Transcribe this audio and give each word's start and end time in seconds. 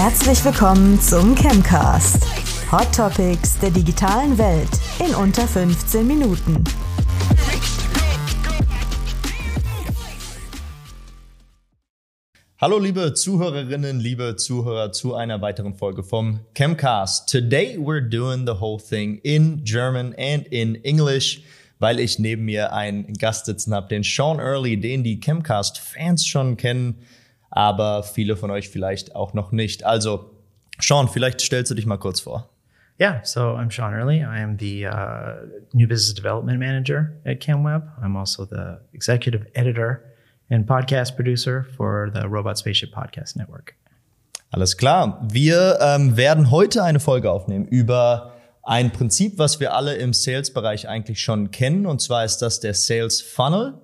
Herzlich 0.00 0.44
willkommen 0.44 1.00
zum 1.00 1.34
Chemcast. 1.34 2.24
Hot 2.70 2.94
Topics 2.94 3.58
der 3.58 3.70
digitalen 3.70 4.38
Welt 4.38 4.68
in 5.04 5.12
unter 5.12 5.48
15 5.48 6.06
Minuten. 6.06 6.62
Hallo 12.60 12.78
liebe 12.78 13.12
Zuhörerinnen, 13.14 13.98
liebe 13.98 14.36
Zuhörer 14.36 14.92
zu 14.92 15.16
einer 15.16 15.42
weiteren 15.42 15.74
Folge 15.74 16.04
vom 16.04 16.38
Chemcast. 16.54 17.28
Today 17.28 17.76
we're 17.76 18.00
doing 18.00 18.46
the 18.46 18.60
whole 18.60 18.80
thing 18.80 19.18
in 19.24 19.64
German 19.64 20.14
and 20.16 20.46
in 20.46 20.76
English, 20.84 21.42
weil 21.80 21.98
ich 21.98 22.20
neben 22.20 22.44
mir 22.44 22.72
einen 22.72 23.14
Gast 23.14 23.46
sitzen 23.46 23.74
habe, 23.74 23.88
den 23.88 24.04
Sean 24.04 24.38
Early, 24.38 24.78
den 24.78 25.02
die 25.02 25.18
Chemcast-Fans 25.18 26.24
schon 26.24 26.56
kennen, 26.56 27.00
aber 27.50 28.02
viele 28.02 28.36
von 28.36 28.50
euch 28.50 28.68
vielleicht 28.68 29.14
auch 29.14 29.34
noch 29.34 29.52
nicht. 29.52 29.84
Also 29.84 30.30
Sean, 30.80 31.08
vielleicht 31.08 31.40
stellst 31.40 31.70
du 31.70 31.74
dich 31.74 31.86
mal 31.86 31.96
kurz 31.96 32.20
vor. 32.20 32.50
Yeah, 33.00 33.20
so 33.22 33.54
I'm 33.56 33.70
Sean 33.70 33.94
Early. 33.94 34.22
I 34.22 34.42
am 34.42 34.58
the 34.58 34.86
uh, 34.86 35.46
new 35.72 35.86
business 35.86 36.14
development 36.14 36.58
manager 36.58 37.12
at 37.24 37.40
ChemWeb. 37.40 37.82
I'm 38.02 38.16
also 38.16 38.44
the 38.44 38.78
executive 38.92 39.46
editor 39.54 40.02
and 40.50 40.66
podcast 40.66 41.14
producer 41.14 41.64
for 41.76 42.10
the 42.12 42.26
Robot 42.26 42.58
Spaceship 42.58 42.90
Podcast 42.92 43.36
Network. 43.36 43.74
Alles 44.50 44.76
klar. 44.76 45.20
Wir 45.30 45.78
ähm, 45.80 46.16
werden 46.16 46.50
heute 46.50 46.82
eine 46.82 46.98
Folge 46.98 47.30
aufnehmen 47.30 47.66
über 47.66 48.32
ein 48.64 48.90
Prinzip, 48.90 49.38
was 49.38 49.60
wir 49.60 49.74
alle 49.74 49.94
im 49.94 50.12
Sales-Bereich 50.12 50.88
eigentlich 50.88 51.20
schon 51.20 51.50
kennen. 51.50 51.86
Und 51.86 52.00
zwar 52.00 52.24
ist 52.24 52.38
das 52.38 52.60
der 52.60 52.74
Sales 52.74 53.22
Funnel. 53.22 53.74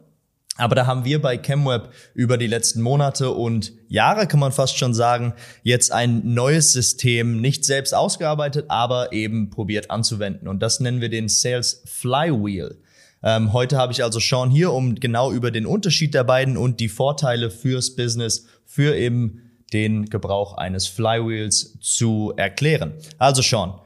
Aber 0.57 0.77
da 0.77 0.87
haben 0.87 1.05
wir 1.05 1.21
bei 1.21 1.37
ChemWeb 1.37 1.91
über 2.15 2.39
die 2.39 2.47
letzten 2.47 2.81
Monate 2.81 3.31
und 3.31 3.73
Jahre, 3.89 4.29
kann 4.29 4.39
man 4.39 4.53
fast 4.53 4.79
schon 4.79 4.95
sagen, 4.95 5.35
jetzt 5.65 5.91
ein 5.91 6.33
neues 6.33 6.73
System 6.73 7.41
nicht 7.41 7.65
selbst 7.65 7.93
ausgearbeitet, 7.93 8.67
aber 8.69 9.13
eben 9.13 9.51
probiert 9.51 9.91
anzuwenden. 9.91 10.47
Und 10.47 10.61
das 10.61 10.79
nennen 10.79 11.01
wir 11.01 11.09
den 11.09 11.29
Sales 11.29 11.83
Flywheel. 11.87 12.79
Ähm, 13.25 13.53
heute 13.53 13.79
habe 13.79 13.93
ich 13.93 14.05
also 14.05 14.21
Sean 14.21 14.51
hier, 14.51 14.71
um 14.73 14.95
genau 14.95 15.33
über 15.33 15.51
den 15.51 15.67
Unterschied 15.67 16.15
der 16.15 16.25
beiden 16.25 16.57
und 16.57 16.79
die 16.79 16.89
Vorteile 16.89 17.51
fürs 17.51 17.97
Business, 17.97 18.47
für 18.65 18.95
eben 18.95 19.41
den 19.73 20.05
Gebrauch 20.07 20.57
eines 20.57 20.87
Flywheels 20.87 21.79
zu 21.81 22.33
erklären. 22.37 22.93
Also 23.19 23.43
Sean, 23.43 23.81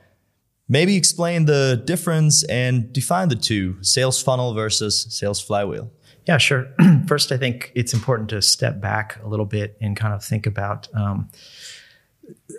maybe 0.66 0.94
explain 0.94 1.46
the 1.46 1.76
difference 1.82 2.44
and 2.46 2.94
define 2.94 3.30
the 3.30 3.36
two, 3.36 3.76
sales 3.80 4.18
funnel 4.18 4.52
versus 4.54 5.06
sales 5.08 5.40
flywheel. 5.40 5.90
Yeah, 6.28 6.36
sure. 6.36 6.68
First, 7.06 7.32
I 7.32 7.38
think 7.38 7.72
it's 7.74 7.94
important 7.94 8.28
to 8.28 8.42
step 8.42 8.82
back 8.82 9.18
a 9.24 9.26
little 9.26 9.46
bit 9.46 9.78
and 9.80 9.96
kind 9.96 10.12
of 10.12 10.22
think 10.22 10.46
about 10.46 10.86
um, 10.94 11.30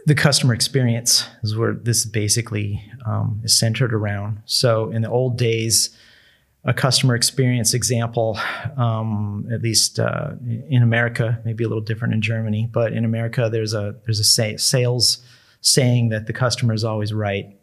the 0.08 0.16
customer 0.16 0.56
experience, 0.56 1.28
is 1.44 1.56
where 1.56 1.74
this 1.74 2.04
basically 2.04 2.84
um, 3.06 3.40
is 3.44 3.58
centered 3.58 3.94
around. 3.94 4.42
So, 4.46 4.90
in 4.90 5.04
the 5.04 5.10
old 5.10 5.38
days, 5.38 5.96
a 6.66 6.74
customer 6.74 7.14
experience 7.14 7.76
example, 7.76 8.40
um, 8.76 9.48
at 9.54 9.62
least 9.62 10.00
uh, 10.00 10.32
in 10.68 10.82
America, 10.82 11.40
maybe 11.46 11.64
a 11.64 11.68
little 11.68 11.84
different 11.84 12.16
in 12.16 12.22
Germany, 12.24 12.68
but 12.72 12.92
in 12.92 13.06
America, 13.06 13.50
there's 13.52 13.76
a 13.76 13.96
there's 14.04 14.20
a 14.20 14.24
say, 14.24 14.58
sales 14.58 15.20
saying 15.62 16.10
that 16.10 16.26
the 16.26 16.34
customer 16.34 16.74
is 16.74 16.84
always 16.84 17.14
right. 17.14 17.56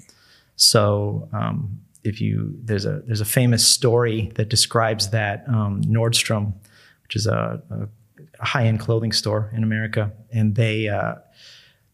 So 0.55 1.29
um, 1.33 1.81
if 2.07 2.21
you 2.21 2.55
there's 2.63 2.87
a 2.87 3.03
there's 3.07 3.21
a 3.21 3.27
famous 3.27 3.67
story 3.67 4.31
that 4.35 4.49
describes 4.49 5.11
that 5.11 5.45
um, 5.49 5.83
Nordstrom, 5.83 6.55
which 7.03 7.17
is 7.17 7.27
a, 7.27 7.61
a 7.71 8.45
high 8.45 8.67
end 8.67 8.81
clothing 8.81 9.13
store 9.13 9.51
in 9.55 9.63
America, 9.63 10.13
and 10.31 10.55
they 10.55 10.89
uh, 10.89 11.15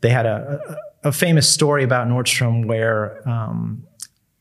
they 0.00 0.10
had 0.10 0.26
a, 0.26 0.60
a, 1.02 1.08
a 1.08 1.12
famous 1.12 1.48
story 1.48 1.84
about 1.84 2.08
Nordstrom 2.08 2.66
where 2.66 3.26
um, 3.28 3.86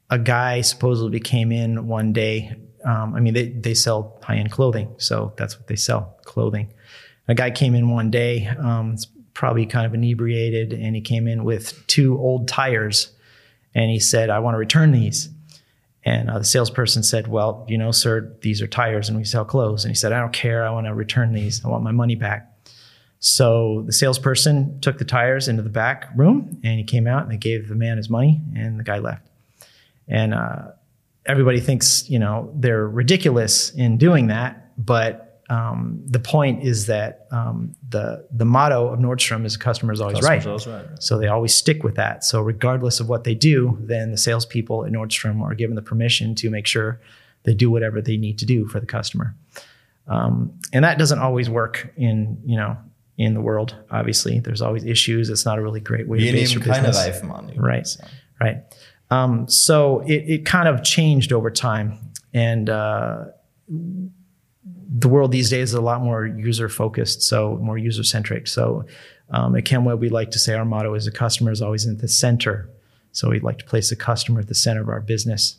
a 0.10 0.20
guy 0.20 0.62
supposedly 0.62 1.20
came 1.20 1.52
in 1.52 1.88
one 1.88 2.14
day. 2.14 2.54
Um, 2.84 3.16
I 3.16 3.20
mean, 3.20 3.34
they 3.34 3.50
they 3.50 3.74
sell 3.74 4.20
high 4.24 4.36
end 4.36 4.52
clothing, 4.52 4.94
so 4.98 5.34
that's 5.38 5.58
what 5.58 5.68
they 5.68 5.76
sell 5.76 6.18
clothing. 6.26 6.74
A 7.28 7.36
guy 7.36 7.52
came 7.52 7.76
in 7.76 7.90
one 7.90 8.10
day, 8.10 8.48
um, 8.60 8.98
probably 9.34 9.66
kind 9.66 9.86
of 9.86 9.94
inebriated, 9.94 10.74
and 10.74 10.96
he 10.96 11.02
came 11.02 11.28
in 11.28 11.44
with 11.44 11.86
two 11.88 12.18
old 12.18 12.48
tires, 12.48 13.12
and 13.74 13.90
he 13.90 14.00
said, 14.00 14.30
"I 14.30 14.40
want 14.40 14.56
to 14.56 14.60
return 14.60 14.92
these." 14.92 15.30
And 16.04 16.30
uh, 16.30 16.40
the 16.40 16.46
salesperson 16.46 17.04
said, 17.04 17.28
Well, 17.28 17.66
you 17.70 17.78
know, 17.78 17.92
sir, 17.92 18.36
these 18.42 18.62
are 18.62 18.68
tires 18.68 19.08
and 19.08 19.18
we 19.18 19.24
sell 19.24 19.46
clothes. 19.46 19.86
And 19.86 19.92
he 19.92 19.96
said, 19.96 20.12
I 20.12 20.20
don't 20.20 20.34
care. 20.34 20.66
I 20.66 20.72
want 20.72 20.88
to 20.88 20.94
return 20.94 21.34
these. 21.34 21.64
I 21.64 21.68
want 21.68 21.84
my 21.84 21.92
money 21.92 22.16
back. 22.16 22.48
So 23.20 23.84
the 23.86 23.94
salesperson 23.94 24.80
took 24.82 24.98
the 24.98 25.06
tires 25.06 25.48
into 25.48 25.62
the 25.62 25.70
back 25.70 26.10
room 26.16 26.60
and 26.64 26.80
he 26.80 26.84
came 26.84 27.06
out 27.06 27.22
and 27.22 27.32
they 27.32 27.38
gave 27.38 27.68
the 27.68 27.76
man 27.76 27.98
his 27.98 28.10
money 28.10 28.42
and 28.56 28.80
the 28.80 28.84
guy 28.84 28.98
left. 28.98 29.28
And 30.08 30.34
uh, 30.34 30.72
everybody 31.28 31.60
thinks, 31.60 32.10
you 32.10 32.18
know, 32.18 32.52
they're 32.56 32.88
ridiculous 32.88 33.70
in 33.72 34.00
doing 34.00 34.28
that. 34.28 34.72
But 34.84 35.31
um, 35.52 36.02
the 36.06 36.20
point 36.20 36.64
is 36.64 36.86
that 36.86 37.28
um, 37.32 37.76
the 37.90 38.26
the 38.32 38.46
motto 38.46 38.88
of 38.88 39.00
Nordstrom 39.00 39.44
is 39.46 39.58
"customer 39.58 39.92
is 39.92 40.00
always 40.00 40.20
Customer's 40.22 40.66
right. 40.66 40.72
always 40.74 40.90
right. 40.90 41.04
So 41.04 41.18
they 41.18 41.28
always 41.28 41.54
stick 41.54 41.84
with 41.84 41.96
that. 41.96 42.24
So 42.24 42.42
regardless 42.42 43.02
of 43.02 43.10
what 43.10 43.26
they 43.26 43.36
do, 43.36 43.78
then 43.82 44.12
the 44.12 44.18
salespeople 44.18 44.86
at 44.86 44.94
Nordstrom 44.94 45.42
are 45.42 45.54
given 45.54 45.76
the 45.76 45.82
permission 45.82 46.36
to 46.36 46.50
make 46.50 46.68
sure 46.68 47.02
they 47.44 47.54
do 47.54 47.70
whatever 47.70 48.02
they 48.02 48.16
need 48.16 48.40
to 48.40 48.46
do 48.46 48.66
for 48.66 48.80
the 48.80 48.86
customer. 48.86 49.36
Um, 50.08 50.58
and 50.72 50.86
that 50.86 50.98
doesn't 50.98 51.20
always 51.20 51.50
work 51.50 51.92
in 51.98 52.42
you 52.46 52.56
know 52.56 52.78
in 53.18 53.34
the 53.34 53.42
world. 53.42 53.76
Obviously, 53.92 54.40
there's 54.40 54.62
always 54.62 54.86
issues. 54.86 55.30
It's 55.30 55.46
not 55.46 55.60
a 55.60 55.62
really 55.62 55.82
great 55.82 56.08
way 56.08 56.20
to 56.20 56.32
base 56.32 56.54
your 56.54 56.64
business. 56.64 56.98
Reifen 56.98 57.50
an. 57.50 57.62
Right. 57.62 57.98
Right. 58.40 58.64
Um, 59.10 59.50
so 59.50 60.00
it, 60.08 60.24
it 60.30 60.46
kind 60.46 60.70
of 60.70 60.82
changed 60.82 61.34
over 61.34 61.52
time. 61.52 62.00
And 62.34 62.70
uh, 62.70 63.26
the 64.94 65.08
world 65.08 65.32
these 65.32 65.50
days 65.50 65.70
is 65.70 65.74
a 65.74 65.82
lot 65.82 66.02
more 66.02 66.26
user 66.26 66.68
focused, 66.68 67.22
so 67.22 67.58
more 67.62 67.78
user 67.78 68.04
centric. 68.04 68.48
So 68.48 68.86
um, 69.30 69.56
at 69.56 69.64
ChemWeb, 69.64 70.00
we 70.00 70.10
like 70.10 70.32
to 70.32 70.40
say 70.40 70.54
our 70.54 70.66
motto 70.66 70.94
is 70.94 71.06
the 71.06 71.12
customer 71.12 71.52
is 71.52 71.62
always 71.62 71.86
in 71.86 71.98
the 71.98 72.10
center. 72.10 72.70
So 73.14 73.30
we'd 73.30 73.44
like 73.44 73.60
to 73.60 73.66
place 73.66 73.90
the 73.90 73.96
customer 73.96 74.42
at 74.42 74.48
the 74.48 74.56
center 74.56 74.82
of 74.82 74.90
our 74.90 75.00
business. 75.00 75.58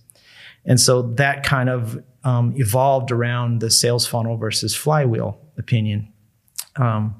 And 0.66 0.78
so 0.78 1.03
that 1.03 1.44
kind 1.44 1.70
of 1.70 2.03
um, 2.25 2.53
evolved 2.56 3.10
around 3.10 3.60
the 3.60 3.70
sales 3.70 4.06
funnel 4.06 4.37
versus 4.37 4.76
flywheel 4.76 5.41
opinion. 5.56 6.12
Um, 6.76 7.14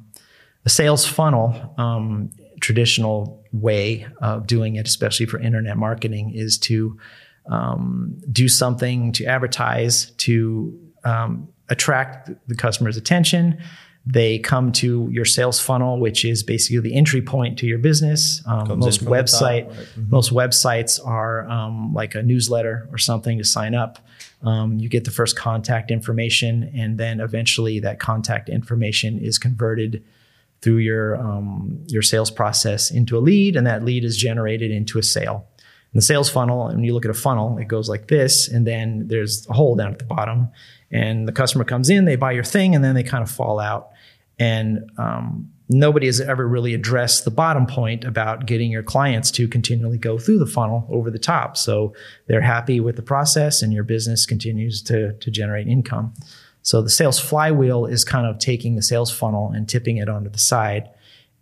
the 0.65 0.71
sales 0.71 1.07
funnel, 1.07 1.75
um, 1.79 2.31
traditional 2.61 3.43
way 3.53 4.07
of 4.21 4.47
doing 4.47 4.77
it, 4.77 4.87
especially 4.87 5.27
for 5.27 5.41
internet 5.41 5.77
marketing, 5.77 6.33
is 6.35 6.59
to 6.59 6.99
um, 7.47 8.21
do 8.31 8.49
something 8.49 9.13
to 9.13 9.25
advertise 9.25 10.13
to 10.19 10.79
um, 11.05 11.49
attract 11.73 12.31
the 12.47 12.55
customer's 12.55 12.97
attention. 12.97 13.59
They 14.05 14.39
come 14.39 14.73
to 14.73 15.09
your 15.13 15.25
sales 15.25 15.61
funnel, 15.61 16.01
which 16.01 16.25
is 16.25 16.43
basically 16.43 16.81
the 16.81 16.95
entry 16.95 17.23
point 17.23 17.59
to 17.61 17.67
your 17.67 17.79
business. 17.79 18.43
Um, 18.47 18.81
most 18.81 18.99
the 19.01 19.07
top, 19.07 19.15
website, 19.15 19.69
right. 19.69 19.87
Mhm. 19.97 20.11
most 20.11 20.33
websites 20.33 21.05
are 21.05 21.49
um, 21.49 21.95
like 21.95 22.15
a 22.17 22.23
newsletter 22.23 22.89
or 22.91 22.99
something 22.99 23.39
to 23.39 23.45
sign 23.45 23.75
up. 23.75 23.99
Um, 24.43 24.79
you 24.79 24.89
get 24.89 25.05
the 25.05 25.13
first 25.13 25.37
contact 25.37 25.91
information, 25.91 26.71
and 26.75 26.99
then 26.99 27.21
eventually 27.21 27.79
that 27.81 28.01
contact 28.01 28.49
information 28.49 29.19
is 29.21 29.39
converted 29.39 30.03
through 30.63 30.79
your 30.79 31.17
um, 31.17 31.79
your 31.87 32.03
sales 32.03 32.31
process 32.31 32.91
into 32.91 33.17
a 33.17 33.21
lead, 33.21 33.57
and 33.57 33.67
that 33.67 33.85
lead 33.85 34.05
is 34.05 34.17
generated 34.17 34.71
into 34.73 34.99
a 34.99 35.03
sale. 35.03 35.47
And 35.93 36.01
the 36.01 36.05
sales 36.05 36.31
funnel, 36.31 36.67
and 36.67 36.79
when 36.79 36.85
you 36.85 36.95
look 36.95 37.05
at 37.05 37.11
a 37.11 37.15
funnel, 37.15 37.59
it 37.59 37.69
goes 37.69 37.89
like 37.89 38.09
this, 38.09 38.49
and 38.49 38.67
then 38.67 39.07
there's 39.09 39.47
a 39.49 39.53
hole 39.53 39.77
down 39.77 39.93
at 39.93 39.99
the 39.99 40.05
bottom, 40.07 40.49
and 40.93 41.27
the 41.27 41.33
customer 41.33 41.65
comes 41.65 41.91
in, 41.91 42.05
they 42.05 42.17
buy 42.17 42.33
your 42.33 42.45
thing, 42.45 42.75
and 42.75 42.85
then 42.85 42.95
they 42.95 43.03
kind 43.03 43.23
of 43.23 43.31
fall 43.31 43.59
out. 43.59 43.91
And 44.39 44.91
um, 44.99 45.51
nobody 45.69 46.07
has 46.07 46.21
ever 46.21 46.47
really 46.47 46.75
addressed 46.75 47.25
the 47.25 47.31
bottom 47.31 47.67
point 47.67 48.05
about 48.05 48.47
getting 48.47 48.71
your 48.71 48.83
clients 48.83 49.31
to 49.33 49.49
continually 49.49 49.99
go 49.99 50.19
through 50.19 50.39
the 50.39 50.47
funnel 50.47 50.87
over 50.91 51.11
the 51.11 51.19
top. 51.19 51.57
So 51.57 51.95
they're 52.27 52.41
happy 52.41 52.81
with 52.81 52.97
the 52.97 53.03
process, 53.03 53.63
and 53.63 53.73
your 53.73 53.85
business 53.85 54.27
continues 54.27 54.83
to 54.83 55.15
to 55.15 55.31
generate 55.31 55.67
income. 55.67 56.15
So 56.63 56.81
the 56.81 56.91
sales 56.91 57.19
flywheel 57.19 57.87
is 57.87 58.05
kind 58.05 58.27
of 58.27 58.39
taking 58.39 58.77
the 58.77 58.83
sales 58.83 59.11
funnel 59.11 59.51
and 59.51 59.69
tipping 59.69 59.97
it 59.97 60.09
onto 60.09 60.31
the 60.31 60.39
side, 60.39 60.89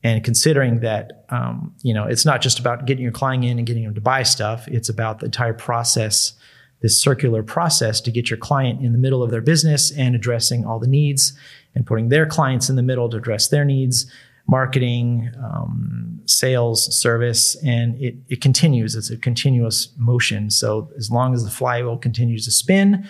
and 0.03 0.25
considering 0.25 0.81
that 0.81 1.25
um, 1.31 1.75
you 1.83 1.93
know 1.93 2.05
it's 2.05 2.25
not 2.25 2.41
just 2.41 2.59
about 2.59 2.87
getting 2.87 3.03
your 3.03 3.13
client 3.13 3.45
in 3.45 3.59
and 3.59 3.67
getting 3.67 3.85
them 3.85 3.95
to 3.95 4.01
buy 4.01 4.23
stuff. 4.23 4.67
It's 4.69 4.89
about 4.89 5.19
the 5.19 5.27
entire 5.27 5.55
process, 5.55 6.35
this 6.81 7.01
circular 7.01 7.43
process 7.43 8.01
to 8.01 8.11
get 8.11 8.31
your 8.31 8.39
client 8.39 8.85
in 8.85 8.93
the 8.93 8.99
middle 8.99 9.23
of 9.23 9.31
their 9.31 9.41
business 9.41 9.91
and 9.93 10.15
addressing 10.15 10.65
all 10.65 10.79
the 10.79 10.89
needs, 10.89 11.33
and 11.75 11.87
putting 11.87 12.09
their 12.09 12.27
clients 12.27 12.69
in 12.71 12.77
the 12.77 12.83
middle 12.83 13.09
to 13.09 13.17
address 13.17 13.49
their 13.49 13.65
needs. 13.65 14.11
Marketing, 14.47 15.31
um, 15.45 16.21
sales, 16.27 16.97
service, 16.97 17.55
and 17.63 18.01
it, 18.03 18.17
it 18.29 18.41
continues. 18.41 18.97
It's 18.97 19.11
a 19.11 19.17
continuous 19.17 19.93
motion. 19.97 20.51
So 20.51 20.91
as 20.97 21.11
long 21.11 21.35
as 21.35 21.45
the 21.45 21.51
flywheel 21.51 21.99
continues 21.99 22.47
to 22.47 22.51
spin, 22.51 23.07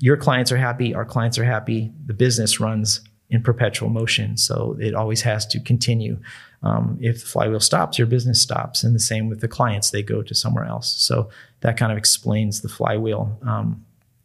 your 0.00 0.16
clients 0.16 0.52
are 0.52 0.58
happy, 0.58 0.94
our 0.94 1.04
clients 1.06 1.38
are 1.38 1.44
happy, 1.44 1.92
the 2.04 2.12
business 2.12 2.60
runs 2.60 3.00
in 3.30 3.42
perpetual 3.42 3.90
motion. 3.90 4.36
So 4.36 4.76
it 4.80 4.94
always 4.94 5.22
has 5.22 5.46
to 5.48 5.60
continue. 5.60 6.18
Um, 6.62 6.98
if 7.00 7.20
the 7.20 7.26
flywheel 7.26 7.60
stops, 7.60 7.98
your 7.98 8.08
business 8.08 8.40
stops. 8.40 8.82
And 8.82 8.94
the 8.94 9.00
same 9.00 9.28
with 9.28 9.40
the 9.40 9.48
clients, 9.48 9.90
they 9.90 10.02
go 10.02 10.22
to 10.22 10.34
somewhere 10.34 10.64
else. 10.64 10.94
So 10.98 11.28
that 11.60 11.76
kind 11.76 11.92
of 11.92 11.98
explains 11.98 12.62
the 12.62 12.68
flywheel 12.68 13.38
um, 13.42 13.84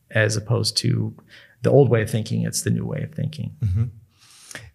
as 0.10 0.38
opposed 0.38 0.78
to 0.78 1.14
the 1.62 1.70
old 1.70 1.90
way 1.90 2.02
of 2.02 2.10
thinking, 2.10 2.44
it's 2.44 2.64
the 2.64 2.72
new 2.72 2.86
way 2.86 3.04
of 3.04 3.14
thinking. 3.14 3.56
Mhm. 3.62 3.92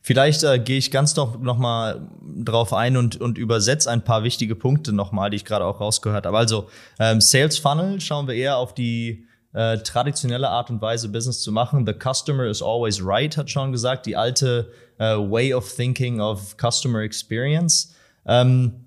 Vielleicht 0.01 0.43
äh, 0.43 0.59
gehe 0.59 0.79
ich 0.79 0.91
ganz 0.91 1.17
noch, 1.17 1.39
noch 1.39 1.59
mal 1.59 2.09
drauf 2.43 2.73
ein 2.73 2.97
und, 2.97 3.21
und 3.21 3.37
übersetze 3.37 3.91
ein 3.91 4.03
paar 4.03 4.25
wichtige 4.25 4.55
Punkte 4.55 4.93
noch 4.93 5.13
mal, 5.13 5.29
die 5.29 5.37
ich 5.37 5.45
gerade 5.45 5.67
auch 5.67 5.81
rausgehört 5.81 6.25
habe. 6.25 6.39
Also 6.39 6.71
ähm, 6.99 7.21
Sales 7.21 7.59
Funnel 7.59 8.01
schauen 8.01 8.27
wir 8.27 8.35
eher 8.35 8.57
auf 8.57 8.75
die 8.75 9.28
äh, 9.53 9.79
traditionelle 9.79 10.49
Art 10.49 10.71
und 10.71 10.81
Weise, 10.83 11.09
Business 11.09 11.41
zu 11.41 11.53
machen. 11.53 11.87
The 11.87 11.95
customer 11.95 12.47
is 12.47 12.63
always 12.63 13.05
right, 13.05 13.37
hat 13.37 13.49
Sean 13.49 13.73
gesagt. 13.73 14.07
Die 14.07 14.17
alte 14.17 14.71
äh, 14.99 15.15
Way 15.15 15.55
of 15.55 15.73
Thinking 15.73 16.21
of 16.21 16.57
Customer 16.59 17.01
Experience. 17.01 17.95
Ähm, 18.27 18.85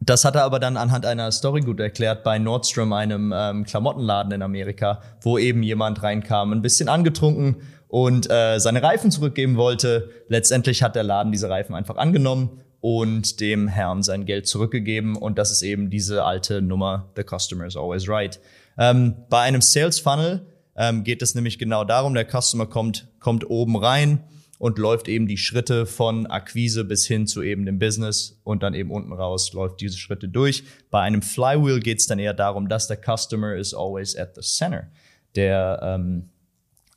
das 0.00 0.24
hat 0.24 0.34
er 0.34 0.44
aber 0.44 0.58
dann 0.58 0.76
anhand 0.76 1.04
einer 1.04 1.30
Story 1.30 1.60
gut 1.60 1.78
erklärt 1.78 2.24
bei 2.24 2.38
Nordstrom, 2.38 2.92
einem 2.92 3.32
ähm, 3.36 3.64
Klamottenladen 3.64 4.32
in 4.32 4.42
Amerika, 4.42 5.02
wo 5.20 5.36
eben 5.36 5.62
jemand 5.62 6.02
reinkam, 6.02 6.52
ein 6.52 6.62
bisschen 6.62 6.88
angetrunken 6.88 7.56
und 7.88 8.30
äh, 8.30 8.58
seine 8.58 8.82
Reifen 8.82 9.10
zurückgeben 9.10 9.56
wollte. 9.56 10.10
Letztendlich 10.28 10.82
hat 10.82 10.96
der 10.96 11.02
Laden 11.02 11.32
diese 11.32 11.50
Reifen 11.50 11.74
einfach 11.74 11.96
angenommen 11.96 12.62
und 12.80 13.40
dem 13.40 13.68
Herrn 13.68 14.02
sein 14.02 14.24
Geld 14.24 14.46
zurückgegeben. 14.46 15.16
Und 15.16 15.38
das 15.38 15.50
ist 15.50 15.62
eben 15.62 15.90
diese 15.90 16.24
alte 16.24 16.62
Nummer, 16.62 17.10
the 17.16 17.22
customer 17.22 17.66
is 17.66 17.76
always 17.76 18.08
right. 18.08 18.40
Ähm, 18.78 19.14
bei 19.28 19.40
einem 19.40 19.60
Sales 19.60 19.98
Funnel 19.98 20.46
ähm, 20.76 21.04
geht 21.04 21.22
es 21.22 21.34
nämlich 21.34 21.58
genau 21.58 21.84
darum, 21.84 22.14
der 22.14 22.26
Customer 22.26 22.66
kommt, 22.66 23.08
kommt 23.20 23.48
oben 23.48 23.76
rein 23.76 24.24
und 24.58 24.78
läuft 24.78 25.08
eben 25.08 25.26
die 25.26 25.36
Schritte 25.36 25.86
von 25.86 26.26
Akquise 26.26 26.84
bis 26.84 27.06
hin 27.06 27.26
zu 27.26 27.42
eben 27.42 27.66
dem 27.66 27.78
Business 27.78 28.40
und 28.44 28.62
dann 28.62 28.74
eben 28.74 28.90
unten 28.90 29.12
raus 29.12 29.52
läuft 29.52 29.80
diese 29.80 29.98
Schritte 29.98 30.28
durch. 30.28 30.64
Bei 30.90 31.00
einem 31.00 31.22
Flywheel 31.22 31.80
geht 31.80 31.98
es 32.00 32.06
dann 32.06 32.18
eher 32.18 32.34
darum, 32.34 32.68
dass 32.68 32.88
der 32.88 32.98
Customer 32.98 33.54
is 33.54 33.74
always 33.74 34.16
at 34.16 34.34
the 34.34 34.40
center. 34.40 34.90
Der, 35.34 35.80
ähm, 35.82 36.30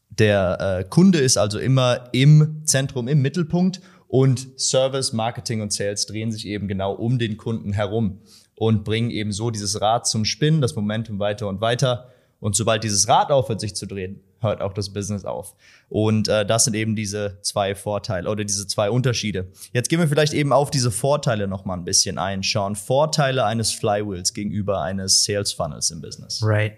der 0.09 0.79
äh, 0.79 0.83
Kunde 0.87 1.19
ist 1.19 1.37
also 1.37 1.59
immer 1.59 2.09
im 2.13 2.61
Zentrum, 2.65 3.07
im 3.07 3.21
Mittelpunkt 3.21 3.81
und 4.07 4.59
Service, 4.59 5.13
Marketing 5.13 5.61
und 5.61 5.73
Sales 5.73 6.05
drehen 6.05 6.31
sich 6.31 6.47
eben 6.47 6.67
genau 6.67 6.93
um 6.93 7.19
den 7.19 7.37
Kunden 7.37 7.73
herum 7.73 8.19
und 8.55 8.83
bringen 8.83 9.11
eben 9.11 9.31
so 9.31 9.51
dieses 9.51 9.81
Rad 9.81 10.07
zum 10.07 10.25
Spinnen, 10.25 10.61
das 10.61 10.75
Momentum 10.75 11.19
weiter 11.19 11.47
und 11.47 11.61
weiter. 11.61 12.09
Und 12.39 12.55
sobald 12.55 12.83
dieses 12.83 13.07
Rad 13.07 13.31
aufhört, 13.31 13.59
sich 13.59 13.75
zu 13.75 13.85
drehen, 13.85 14.21
hört 14.39 14.61
auch 14.61 14.73
das 14.73 14.89
Business 14.89 15.25
auf. 15.25 15.55
Und 15.89 16.27
äh, 16.27 16.45
das 16.45 16.65
sind 16.65 16.75
eben 16.75 16.95
diese 16.95 17.39
zwei 17.41 17.75
Vorteile 17.75 18.29
oder 18.29 18.45
diese 18.45 18.67
zwei 18.67 18.89
Unterschiede. 18.89 19.47
Jetzt 19.73 19.89
gehen 19.89 19.99
wir 19.99 20.07
vielleicht 20.07 20.33
eben 20.33 20.53
auf 20.53 20.69
diese 20.69 20.91
Vorteile 20.91 21.47
noch 21.47 21.65
mal 21.65 21.73
ein 21.73 21.83
bisschen 21.83 22.17
ein, 22.17 22.43
Sean. 22.43 22.75
Vorteile 22.75 23.45
eines 23.45 23.71
Flywheels 23.71 24.33
gegenüber 24.33 24.81
eines 24.81 25.23
Sales 25.23 25.53
Funnels 25.53 25.89
im 25.91 26.01
Business. 26.01 26.41
Right. 26.43 26.73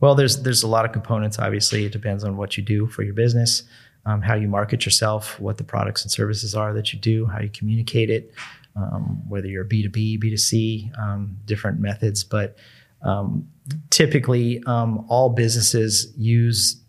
Well, 0.00 0.16
there's 0.16 0.42
there's 0.42 0.64
a 0.64 0.68
lot 0.68 0.84
of 0.84 0.92
components. 0.92 1.38
Obviously, 1.38 1.86
it 1.86 1.94
depends 1.94 2.24
on 2.24 2.36
what 2.36 2.56
you 2.56 2.64
do 2.64 2.86
for 2.86 3.04
your 3.04 3.14
business, 3.14 3.66
um, 4.06 4.22
how 4.22 4.34
you 4.34 4.48
market 4.48 4.84
yourself, 4.84 5.38
what 5.40 5.56
the 5.56 5.64
products 5.64 6.02
and 6.02 6.10
services 6.10 6.54
are 6.54 6.72
that 6.74 6.92
you 6.92 6.98
do, 6.98 7.26
how 7.26 7.40
you 7.40 7.50
communicate 7.50 8.10
it, 8.10 8.32
um, 8.76 9.22
whether 9.28 9.46
you're 9.46 9.64
B 9.64 9.82
two 9.82 9.90
B, 9.90 10.16
B 10.16 10.30
two 10.30 10.36
C, 10.36 10.90
um, 10.98 11.36
different 11.44 11.80
methods. 11.80 12.24
But 12.24 12.56
um, 13.02 13.48
typically, 13.90 14.62
um, 14.66 15.04
all 15.08 15.30
businesses 15.30 16.12
use 16.16 16.80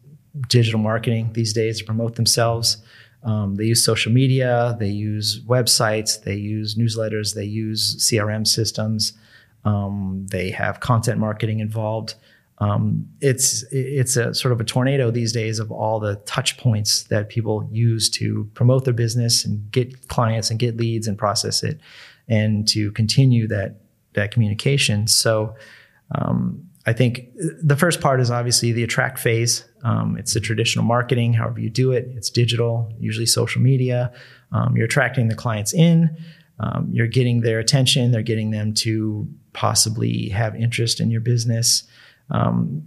digital 0.48 0.80
marketing 0.80 1.32
these 1.34 1.54
days 1.54 1.80
to 1.80 1.86
promote 1.86 2.16
themselves. 2.16 2.78
Um, 3.24 3.56
they 3.56 3.66
use 3.66 3.84
social 3.84 4.12
media, 4.12 4.76
they 4.80 4.90
use 4.90 5.42
websites, 5.46 6.24
they 6.24 6.36
use 6.36 6.76
newsletters, 6.76 7.34
they 7.34 7.46
use 7.46 7.98
CRM 7.98 8.46
systems. 8.46 9.14
They 10.30 10.52
have 10.52 10.80
content 10.80 11.20
marketing 11.20 11.60
involved. 11.60 12.16
Um, 12.60 13.06
it's 13.20 13.64
it's 13.72 14.16
a 14.16 14.34
sort 14.34 14.54
of 14.54 14.62
a 14.62 14.64
tornado 14.64 15.12
these 15.12 15.34
days 15.34 15.60
of 15.60 15.72
all 15.72 16.00
the 16.00 16.16
touch 16.26 16.58
points 16.58 17.04
that 17.04 17.28
people 17.28 17.68
use 17.72 18.10
to 18.12 18.50
promote 18.54 18.86
their 18.86 18.94
business 18.94 19.44
and 19.44 19.70
get 19.72 20.08
clients 20.08 20.50
and 20.50 20.60
get 20.60 20.78
leads 20.78 21.08
and 21.08 21.18
process 21.18 21.64
it, 21.64 21.82
and 22.28 22.68
to 22.70 22.92
continue 22.92 23.48
that 23.48 23.82
that 24.14 24.32
communication. 24.32 25.08
So. 25.08 25.56
Um, 26.14 26.70
I 26.88 26.94
think 26.94 27.32
the 27.36 27.76
first 27.76 28.00
part 28.00 28.20
is 28.22 28.30
obviously 28.30 28.72
the 28.72 28.84
attract 28.84 29.18
phase. 29.18 29.66
Um, 29.84 30.18
it's 30.20 30.36
the 30.36 30.40
traditional 30.40 30.86
marketing, 30.86 31.34
however 31.34 31.60
you 31.60 31.72
do 31.72 31.92
it. 31.92 32.08
It's 32.16 32.30
digital, 32.30 32.94
usually 33.00 33.26
social 33.26 33.60
media. 33.60 34.14
Um, 34.52 34.78
you're 34.78 34.86
attracting 34.86 35.28
the 35.28 35.36
clients 35.36 35.74
in. 35.74 36.16
Um, 36.60 36.90
you're 36.92 37.08
getting 37.08 37.42
their 37.42 37.58
attention. 37.58 38.12
They're 38.12 38.22
getting 38.22 38.52
them 38.52 38.74
to 38.76 39.28
possibly 39.54 40.30
have 40.30 40.56
interest 40.56 41.00
in 41.00 41.10
your 41.10 41.22
business. 41.22 41.84
Um, 42.30 42.84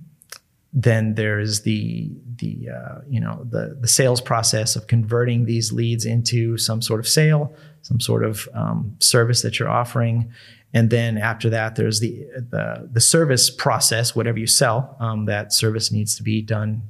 then 0.73 1.15
there's 1.15 1.63
the 1.63 2.11
the 2.37 2.69
uh, 2.69 3.01
you 3.09 3.21
know 3.21 3.47
the 3.49 3.77
the 3.81 3.89
sales 3.89 4.21
process 4.21 4.77
of 4.77 4.87
converting 4.87 5.47
these 5.47 5.73
leads 5.73 6.05
into 6.05 6.59
some 6.59 6.83
sort 6.83 7.01
of 7.01 7.09
sale, 7.09 7.55
some 7.83 8.01
sort 8.01 8.25
of 8.25 8.49
um, 8.55 8.95
service 9.01 9.43
that 9.43 9.59
you're 9.59 9.71
offering, 9.71 10.31
and 10.75 10.91
then 10.91 11.17
after 11.17 11.49
that, 11.51 11.77
there's 11.77 12.01
the 12.01 12.27
the, 12.35 12.89
the 12.93 13.01
service 13.01 13.51
process. 13.51 14.15
Whatever 14.15 14.39
you 14.39 14.47
sell, 14.47 14.97
um, 15.01 15.25
that 15.25 15.53
service 15.53 15.91
needs 15.91 16.17
to 16.17 16.23
be 16.23 16.43
done. 16.43 16.83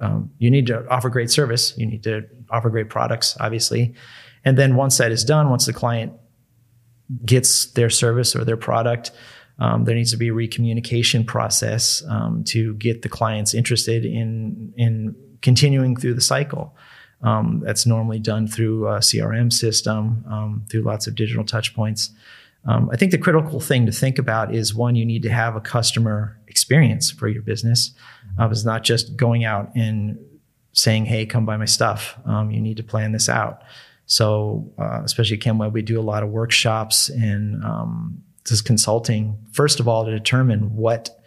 Um, 0.00 0.30
you 0.38 0.50
need 0.50 0.66
to 0.68 0.88
offer 0.88 1.10
great 1.10 1.30
service. 1.30 1.76
You 1.76 1.86
need 1.86 2.02
to 2.04 2.24
offer 2.50 2.70
great 2.70 2.88
products, 2.88 3.36
obviously. 3.38 3.94
And 4.44 4.58
then 4.58 4.76
once 4.76 4.98
that 4.98 5.12
is 5.12 5.24
done, 5.24 5.50
once 5.50 5.66
the 5.66 5.72
client 5.72 6.12
gets 7.24 7.66
their 7.66 7.90
service 7.90 8.34
or 8.34 8.44
their 8.44 8.56
product, 8.56 9.10
um, 9.58 9.84
there 9.84 9.94
needs 9.94 10.10
to 10.10 10.16
be 10.16 10.28
a 10.28 10.32
recommunication 10.32 11.26
process 11.26 12.02
um, 12.08 12.42
to 12.44 12.74
get 12.74 13.02
the 13.02 13.08
clients 13.08 13.54
interested 13.54 14.04
in 14.04 14.72
in 14.76 15.14
continuing 15.42 15.96
through 15.96 16.14
the 16.14 16.20
cycle. 16.20 16.76
Um, 17.22 17.62
that's 17.64 17.86
normally 17.86 18.18
done 18.18 18.46
through 18.46 18.88
a 18.88 18.98
CRM 18.98 19.52
system, 19.52 20.24
um, 20.28 20.66
through 20.68 20.82
lots 20.82 21.06
of 21.06 21.14
digital 21.14 21.44
touch 21.44 21.74
points. 21.74 22.10
Um, 22.66 22.90
I 22.92 22.96
think 22.96 23.12
the 23.12 23.18
critical 23.18 23.60
thing 23.60 23.86
to 23.86 23.92
think 23.92 24.18
about 24.18 24.54
is 24.54 24.74
one, 24.74 24.94
you 24.94 25.06
need 25.06 25.22
to 25.22 25.30
have 25.30 25.54
a 25.54 25.60
customer 25.60 26.38
experience 26.48 27.10
for 27.10 27.28
your 27.28 27.42
business. 27.42 27.92
Uh, 28.38 28.48
it's 28.50 28.64
not 28.64 28.82
just 28.82 29.16
going 29.16 29.44
out 29.44 29.70
and 29.74 30.18
saying, 30.72 31.06
"Hey, 31.06 31.24
come 31.24 31.46
buy 31.46 31.56
my 31.56 31.66
stuff." 31.66 32.18
You 32.26 32.60
need 32.60 32.78
to 32.78 32.82
plan 32.82 33.12
this 33.12 33.28
out. 33.28 33.62
So, 34.06 34.70
uh, 34.78 35.00
especially 35.04 35.36
at 35.36 35.42
ChemWeb, 35.42 35.72
we 35.72 35.82
do 35.82 35.98
a 35.98 36.02
lot 36.02 36.22
of 36.22 36.28
workshops 36.28 37.08
and 37.08 37.64
um, 37.64 38.22
just 38.46 38.64
consulting. 38.64 39.38
First 39.52 39.80
of 39.80 39.88
all, 39.88 40.04
to 40.04 40.10
determine 40.10 40.76
what 40.76 41.20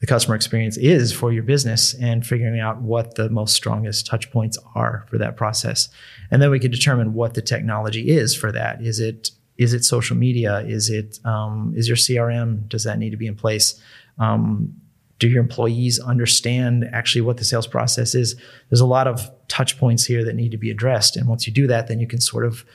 the 0.00 0.06
customer 0.06 0.34
experience 0.34 0.76
is 0.76 1.12
for 1.12 1.32
your 1.32 1.42
business 1.42 1.94
and 1.94 2.26
figuring 2.26 2.60
out 2.60 2.82
what 2.82 3.14
the 3.14 3.30
most 3.30 3.54
strongest 3.54 4.06
touch 4.06 4.30
points 4.30 4.58
are 4.74 5.06
for 5.08 5.16
that 5.18 5.36
process. 5.36 5.88
And 6.30 6.42
then 6.42 6.50
we 6.50 6.60
can 6.60 6.70
determine 6.70 7.14
what 7.14 7.34
the 7.34 7.42
technology 7.42 8.10
is 8.10 8.34
for 8.34 8.52
that. 8.52 8.82
Is 8.82 9.00
it 9.00 9.30
is 9.56 9.72
it 9.72 9.84
social 9.84 10.16
media? 10.16 10.60
Is 10.60 10.90
it 10.90 11.18
um, 11.24 11.72
is 11.74 11.88
your 11.88 11.96
CRM? 11.96 12.68
Does 12.68 12.84
that 12.84 12.98
need 12.98 13.10
to 13.10 13.16
be 13.16 13.26
in 13.26 13.36
place? 13.36 13.80
Um, 14.18 14.74
do 15.18 15.28
your 15.28 15.40
employees 15.40 15.98
understand 15.98 16.84
actually 16.92 17.22
what 17.22 17.38
the 17.38 17.44
sales 17.44 17.66
process 17.66 18.14
is? 18.14 18.36
There's 18.68 18.82
a 18.82 18.86
lot 18.86 19.06
of 19.06 19.30
touch 19.48 19.78
points 19.78 20.04
here 20.04 20.22
that 20.24 20.34
need 20.34 20.50
to 20.50 20.58
be 20.58 20.70
addressed, 20.70 21.16
and 21.16 21.26
once 21.26 21.46
you 21.46 21.54
do 21.54 21.66
that, 21.68 21.86
then 21.86 22.00
you 22.00 22.06
can 22.06 22.20
sort 22.20 22.44
of 22.44 22.66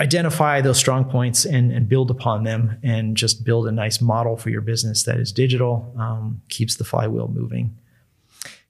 identify 0.00 0.60
those 0.60 0.78
strong 0.78 1.04
points 1.04 1.46
and, 1.46 1.70
and 1.72 1.88
build 1.88 2.10
upon 2.10 2.44
them, 2.44 2.76
and 2.82 3.16
just 3.16 3.44
build 3.44 3.66
a 3.66 3.72
nice 3.72 4.00
model 4.00 4.36
for 4.36 4.50
your 4.50 4.62
business 4.62 5.04
that 5.04 5.18
is 5.18 5.32
digital, 5.32 5.94
um, 5.96 6.42
keeps 6.48 6.76
the 6.76 6.84
flywheel 6.84 7.28
moving. 7.28 7.76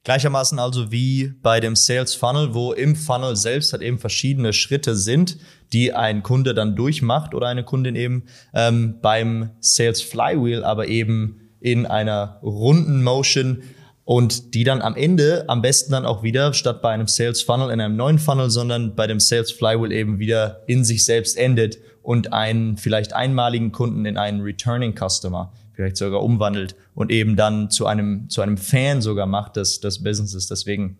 Gleichermaßen 0.03 0.59
also 0.59 0.91
wie 0.91 1.33
bei 1.41 1.59
dem 1.59 1.75
Sales 1.75 2.13
Funnel, 2.13 2.53
wo 2.53 2.73
im 2.73 2.95
Funnel 2.95 3.35
selbst 3.35 3.73
halt 3.73 3.81
eben 3.81 3.97
verschiedene 3.97 4.53
Schritte 4.53 4.95
sind, 4.95 5.39
die 5.73 5.93
ein 5.93 6.21
Kunde 6.21 6.53
dann 6.53 6.75
durchmacht 6.75 7.33
oder 7.33 7.47
eine 7.47 7.63
Kundin 7.63 7.95
eben 7.95 8.25
ähm, 8.53 8.99
beim 9.01 9.49
Sales 9.61 10.03
Flywheel, 10.03 10.63
aber 10.63 10.87
eben 10.89 11.49
in 11.59 11.87
einer 11.87 12.39
runden 12.43 13.03
Motion 13.03 13.63
und 14.05 14.53
die 14.53 14.63
dann 14.63 14.81
am 14.81 14.95
Ende 14.95 15.45
am 15.47 15.61
besten 15.61 15.91
dann 15.91 16.05
auch 16.05 16.23
wieder 16.23 16.53
statt 16.53 16.81
bei 16.81 16.91
einem 16.91 17.07
Sales 17.07 17.41
Funnel 17.41 17.71
in 17.71 17.81
einem 17.81 17.95
neuen 17.95 18.19
Funnel, 18.19 18.49
sondern 18.49 18.95
bei 18.95 19.07
dem 19.07 19.19
Sales 19.19 19.51
Flywheel 19.51 19.91
eben 19.91 20.19
wieder 20.19 20.61
in 20.67 20.85
sich 20.85 21.03
selbst 21.03 21.37
endet 21.37 21.79
und 22.03 22.31
einen 22.31 22.77
vielleicht 22.77 23.13
einmaligen 23.13 23.71
Kunden 23.71 24.05
in 24.05 24.17
einen 24.17 24.41
Returning 24.41 24.93
Customer 24.93 25.51
vielleicht 25.73 25.97
sogar 25.97 26.23
umwandelt 26.23 26.75
und 26.93 27.11
eben 27.11 27.35
dann 27.35 27.69
zu 27.69 27.85
einem, 27.85 28.29
zu 28.29 28.41
einem 28.41 28.57
Fan 28.57 29.01
sogar 29.01 29.25
macht 29.25 29.57
des, 29.57 29.81
des 29.81 30.01
Businesses. 30.01 30.47
Deswegen 30.47 30.97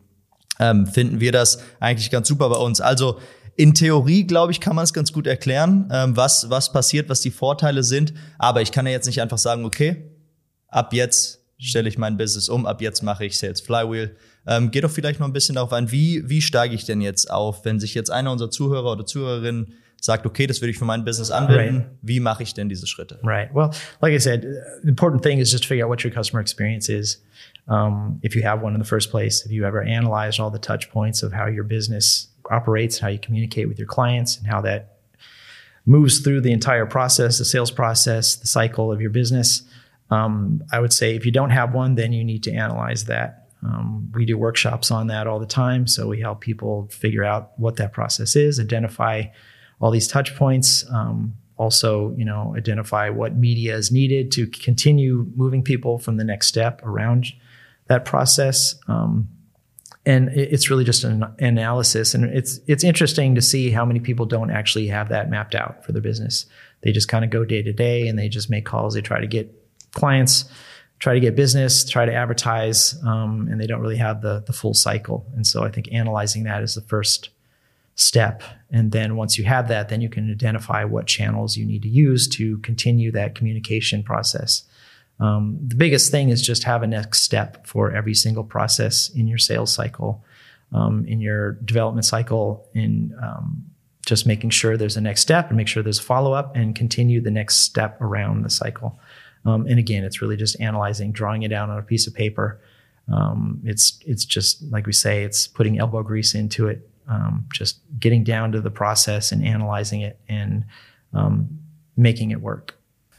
ähm, 0.60 0.86
finden 0.86 1.20
wir 1.20 1.32
das 1.32 1.60
eigentlich 1.80 2.12
ganz 2.12 2.28
super 2.28 2.50
bei 2.50 2.58
uns. 2.58 2.82
Also 2.82 3.20
in 3.56 3.74
Theorie, 3.74 4.26
glaube 4.26 4.52
ich, 4.52 4.60
kann 4.60 4.76
man 4.76 4.84
es 4.84 4.94
ganz 4.94 5.14
gut 5.14 5.28
erklären, 5.28 5.90
ähm, 5.92 6.18
was, 6.18 6.50
was 6.50 6.74
passiert, 6.74 7.08
was 7.08 7.22
die 7.22 7.32
Vorteile 7.32 7.84
sind. 7.84 8.14
Aber 8.38 8.62
ich 8.62 8.72
kann 8.72 8.86
ja 8.86 8.92
jetzt 8.92 9.06
nicht 9.06 9.22
einfach 9.22 9.38
sagen, 9.38 9.64
okay, 9.64 10.12
ab 10.68 10.94
jetzt 10.94 11.45
stelle 11.58 11.90
ich 11.90 11.98
mein 11.98 12.18
Business 12.18 12.50
um, 12.50 12.66
ab 12.66 12.82
jetzt 12.82 13.02
mache 13.02 13.26
ich 13.26 13.38
Sales 13.38 13.62
Flywheel. 13.62 14.16
Ähm, 14.48 14.72
geht 14.72 14.84
doch 14.84 14.92
vielleicht 14.92 15.20
noch 15.20 15.28
ein 15.28 15.34
bisschen 15.34 15.56
darauf 15.56 15.74
ein, 15.74 15.92
wie, 15.92 16.28
wie 16.30 16.42
steige 16.42 16.76
ich 16.76 16.86
denn 16.86 17.02
jetzt 17.02 17.32
auf, 17.32 17.66
wenn 17.66 17.80
sich 17.80 17.96
jetzt 17.96 18.12
einer 18.12 18.32
unserer 18.32 18.52
Zuhörer 18.52 18.92
oder 18.92 19.06
Zuhörerinnen 19.06 19.74
sagt, 20.02 20.26
okay, 20.26 20.46
das 20.48 20.62
würde 20.62 20.72
ich 20.72 20.78
für 20.78 20.86
mein 20.86 21.04
Business 21.04 21.32
anwenden. 21.32 21.78
Right. 21.78 21.90
Wie 22.02 22.20
mache 22.20 22.44
ich 22.44 22.54
denn 22.54 22.70
diese 22.70 22.86
Schritte? 22.86 23.20
Right. 23.24 23.50
Well, 23.54 23.72
like 24.02 24.14
I 24.14 24.20
said, 24.20 24.46
the 24.84 24.90
important 24.90 25.24
thing 25.24 25.40
is 25.40 25.52
just 25.52 25.64
to 25.64 25.68
figure 25.68 25.86
out 25.86 25.90
what 25.90 26.04
your 26.04 26.12
customer 26.12 26.42
experience 26.42 26.90
is. 26.90 27.24
Um, 27.68 28.20
if 28.22 28.36
you 28.36 28.44
have 28.44 28.62
one 28.62 28.76
in 28.76 28.80
the 28.80 28.88
first 28.88 29.10
place, 29.10 29.44
if 29.46 29.52
you 29.52 29.66
ever 29.66 29.82
analyzed 29.82 30.40
all 30.40 30.52
the 30.52 30.60
touch 30.60 30.92
points 30.92 31.24
of 31.24 31.34
how 31.34 31.48
your 31.48 31.64
business 31.64 32.28
operates, 32.52 33.00
how 33.00 33.08
you 33.08 33.18
communicate 33.18 33.68
with 33.68 33.80
your 33.80 33.88
clients, 33.88 34.38
and 34.38 34.46
how 34.46 34.62
that 34.62 35.00
moves 35.86 36.20
through 36.20 36.42
the 36.42 36.52
entire 36.52 36.86
process, 36.86 37.40
the 37.40 37.46
sales 37.46 37.72
process, 37.72 38.36
the 38.36 38.48
cycle 38.48 38.92
of 38.92 39.02
your 39.02 39.10
business. 39.10 39.64
Um, 40.10 40.64
I 40.72 40.80
would 40.80 40.94
say 40.94 41.16
if 41.16 41.26
you 41.26 41.32
don't 41.32 41.50
have 41.50 41.74
one, 41.74 41.96
then 41.96 42.14
you 42.14 42.24
need 42.24 42.44
to 42.44 42.52
analyze 42.52 43.06
that. 43.06 43.50
Um, 43.64 44.12
we 44.14 44.26
do 44.26 44.38
workshops 44.38 44.92
on 44.92 45.08
that 45.08 45.26
all 45.26 45.40
the 45.40 45.46
time. 45.48 45.88
So 45.88 46.08
we 46.08 46.22
help 46.22 46.42
people 46.42 46.88
figure 46.92 47.24
out 47.24 47.52
what 47.58 47.78
that 47.78 47.94
process 47.94 48.36
is, 48.36 48.60
identify 48.60 49.24
all 49.80 49.92
these 49.92 50.08
touch 50.08 50.36
points. 50.36 50.86
Um, 50.92 51.36
also, 51.58 52.14
you 52.18 52.26
know, 52.26 52.54
identify 52.58 53.10
what 53.10 53.36
media 53.36 53.76
is 53.76 53.92
needed 53.92 54.32
to 54.34 54.46
continue 54.48 55.26
moving 55.36 55.64
people 55.64 55.98
from 55.98 56.18
the 56.18 56.24
next 56.24 56.48
step 56.48 56.84
around 56.84 57.28
that 57.88 58.06
process. 58.06 58.76
Um, 58.88 59.30
and 60.06 60.30
it's 60.30 60.70
really 60.70 60.84
just 60.84 61.04
an 61.04 61.26
analysis, 61.40 62.14
and 62.14 62.26
it's 62.26 62.60
it's 62.68 62.84
interesting 62.84 63.34
to 63.34 63.42
see 63.42 63.72
how 63.72 63.86
many 63.86 64.00
people 64.00 64.28
don't 64.28 64.52
actually 64.52 64.86
have 64.88 65.10
that 65.10 65.32
mapped 65.32 65.56
out 65.56 65.84
for 65.84 65.94
their 65.94 66.02
business. 66.02 66.46
They 66.82 66.92
just 66.92 67.08
kind 67.08 67.26
of 67.26 67.32
go 67.32 67.44
day 67.44 67.64
to 67.64 67.74
day, 67.74 68.08
and 68.08 68.20
they 68.20 68.30
just 68.30 68.48
make 68.48 68.66
calls. 68.66 68.94
They 68.94 69.02
try 69.02 69.20
to 69.20 69.26
get 69.26 69.52
clients, 69.96 70.46
try 71.00 71.16
to 71.16 71.20
get 71.20 71.36
business, 71.36 71.84
try 71.84 72.06
to 72.06 72.14
advertise, 72.14 72.96
um, 73.04 73.48
and 73.50 73.60
they 73.60 73.68
don't 73.68 73.82
really 73.82 73.98
have 73.98 74.22
the 74.22 74.44
the 74.46 74.54
full 74.54 74.76
cycle. 74.76 75.26
And 75.36 75.46
so, 75.48 75.64
I 75.64 75.72
think 75.72 75.90
analyzing 75.92 76.44
that 76.44 76.62
is 76.62 76.76
the 76.76 76.82
first 76.82 77.30
step. 77.96 78.44
And 78.70 78.92
then 78.92 79.16
once 79.16 79.38
you 79.38 79.46
have 79.46 79.68
that, 79.70 79.90
then 79.90 80.02
you 80.02 80.10
can 80.10 80.30
identify 80.30 80.84
what 80.84 81.08
channels 81.08 81.58
you 81.58 81.66
need 81.66 81.82
to 81.84 81.90
use 81.90 82.28
to 82.30 82.58
continue 82.60 83.12
that 83.12 83.36
communication 83.36 84.04
process. 84.04 84.64
Um, 85.20 85.58
the 85.66 85.76
biggest 85.76 86.12
thing 86.12 86.30
is 86.30 86.42
just 86.42 86.64
have 86.64 86.84
a 86.84 86.88
next 86.88 87.22
step 87.22 87.66
for 87.66 87.92
every 87.92 88.14
single 88.14 88.44
process 88.44 89.10
in 89.10 89.28
your 89.28 89.38
sales 89.38 89.72
cycle, 89.74 90.24
um, 90.74 91.06
in 91.08 91.22
your 91.22 91.54
development 91.54 92.06
cycle, 92.06 92.68
in 92.74 93.18
um, 93.24 93.64
just 94.06 94.28
making 94.28 94.50
sure 94.50 94.76
there's 94.76 94.98
a 94.98 95.02
next 95.02 95.22
step 95.22 95.48
and 95.48 95.58
make 95.58 95.70
sure 95.70 95.82
there's 95.82 96.00
a 96.00 96.04
follow 96.04 96.34
up 96.34 96.56
and 96.56 96.76
continue 96.76 97.22
the 97.22 97.32
next 97.32 97.58
step 97.58 98.00
around 98.02 98.44
the 98.44 98.50
cycle. 98.50 99.00
Um, 99.46 99.68
and 99.68 99.80
again, 99.80 100.04
it's 100.04 100.22
really 100.22 100.38
just 100.38 100.60
analyzing, 100.60 101.12
drawing 101.12 101.44
it 101.44 101.50
down 101.50 101.70
on 101.70 101.78
a 101.78 101.84
piece 101.84 102.08
of 102.08 102.14
paper. 102.14 102.60
Um, 103.12 103.62
it's 103.64 104.00
it's 104.06 104.26
just 104.26 104.64
like 104.72 104.88
we 104.88 104.94
say, 104.94 105.24
it's 105.24 105.48
putting 105.48 105.78
elbow 105.80 106.02
grease 106.02 106.34
into 106.34 106.68
it 106.68 106.90
um, 107.08 107.46
just 107.54 107.80
getting 108.00 108.24
down 108.24 108.52
to 108.52 108.62
the 108.62 108.72
process 108.72 109.32
and 109.32 109.46
analyzing 109.46 110.02
it 110.02 110.20
and 110.28 110.66
um, 111.14 111.60
making 111.96 112.32
it 112.32 112.42
work. 112.42 112.76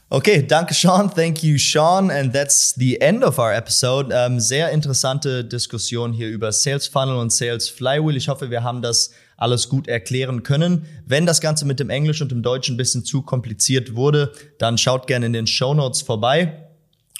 Okay, 0.09 0.41
danke 0.41 0.73
Sean. 0.73 1.09
Thank 1.09 1.43
you, 1.43 1.57
Sean. 1.57 2.09
And 2.09 2.31
that's 2.31 2.73
the 2.73 3.01
end 3.01 3.23
of 3.23 3.39
our 3.39 3.53
episode. 3.53 4.13
Ähm, 4.13 4.39
sehr 4.39 4.71
interessante 4.71 5.43
Diskussion 5.43 6.13
hier 6.13 6.29
über 6.29 6.53
Sales 6.53 6.87
Funnel 6.87 7.17
und 7.17 7.33
Sales 7.33 7.67
Flywheel. 7.69 8.15
Ich 8.15 8.29
hoffe, 8.29 8.49
wir 8.49 8.63
haben 8.63 8.81
das 8.81 9.11
alles 9.37 9.69
gut 9.69 9.87
erklären 9.87 10.43
können. 10.43 10.85
Wenn 11.05 11.25
das 11.25 11.39
Ganze 11.39 11.65
mit 11.65 11.79
dem 11.79 11.89
Englisch 11.89 12.21
und 12.21 12.31
dem 12.31 12.43
Deutschen 12.43 12.73
ein 12.73 12.77
bisschen 12.77 13.05
zu 13.05 13.21
kompliziert 13.21 13.95
wurde, 13.95 14.33
dann 14.57 14.77
schaut 14.77 15.07
gerne 15.07 15.27
in 15.27 15.33
den 15.33 15.47
Show 15.47 15.73
Notes 15.73 16.01
vorbei. 16.01 16.63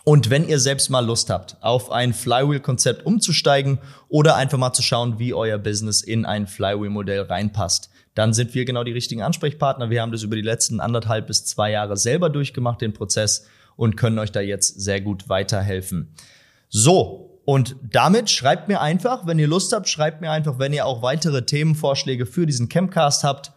Und 0.04 0.30
wenn 0.30 0.48
ihr 0.48 0.60
selbst 0.60 0.90
mal 0.90 1.06
Lust 1.06 1.30
habt, 1.30 1.58
auf 1.62 1.92
ein 1.92 2.14
Flywheel-Konzept 2.14 3.06
umzusteigen 3.06 3.80
oder 4.08 4.36
einfach 4.36 4.58
mal 4.58 4.74
zu 4.74 4.82
schauen, 4.82 5.20
wie 5.20 5.34
euer 5.34 5.58
Business 5.58 6.02
in 6.02 6.26
ein 6.26 6.48
Flywheel-Modell 6.48 7.24
reinpasst, 7.24 7.90
dann 8.16 8.34
sind 8.34 8.56
wir 8.56 8.66
genau 8.66 8.84
die 8.84 8.94
richtigen 8.94 9.22
Ansprechpartner. 9.22 9.90
Wir 9.90 10.02
haben 10.02 10.12
das 10.12 10.24
über 10.24 10.36
die 10.36 10.42
letzten 10.42 10.80
anderthalb 10.80 11.28
bis 11.28 11.46
zwei 11.46 11.72
Jahre 11.72 11.98
selber 11.98 12.30
durchgemacht, 12.30 12.82
den 12.82 12.94
Prozess, 12.94 13.46
und 13.76 13.96
können 13.96 14.18
euch 14.18 14.32
da 14.32 14.40
jetzt 14.40 14.82
sehr 14.82 15.02
gut 15.02 15.30
weiterhelfen. 15.30 16.14
So, 16.70 17.37
und 17.50 17.78
damit 17.82 18.30
schreibt 18.30 18.68
mir 18.68 18.82
einfach, 18.82 19.26
wenn 19.26 19.40
ihr 19.40 19.48
Lust 19.48 19.72
habt, 19.72 19.88
schreibt 19.88 20.20
mir 20.20 20.32
einfach, 20.32 20.60
wenn 20.60 20.74
ihr 20.74 20.86
auch 20.86 21.02
weitere 21.02 21.46
Themenvorschläge 21.46 22.26
für 22.26 22.46
diesen 22.46 22.68
Campcast 22.68 23.24
habt. 23.24 23.54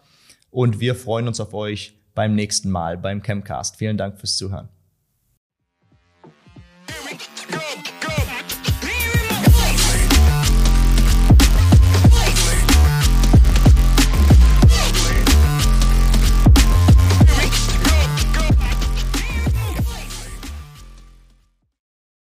Und 0.52 0.78
wir 0.78 0.94
freuen 0.94 1.26
uns 1.26 1.40
auf 1.40 1.54
euch 1.54 1.98
beim 2.14 2.36
nächsten 2.36 2.70
Mal 2.70 2.96
beim 2.96 3.20
Campcast. 3.20 3.74
Vielen 3.74 3.96
Dank 3.96 4.20
fürs 4.20 4.36
Zuhören. 4.36 4.68